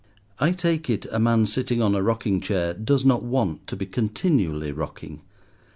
[0.39, 3.85] I take it, a man sitting on a rocking chair does not want to be
[3.85, 5.21] continually rocking.